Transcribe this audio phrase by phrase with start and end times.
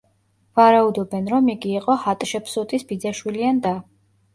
[0.59, 3.81] ვარაუდობენ, რომ იგი იყო ჰატშეფსუტის ბიძაშვილი ან და.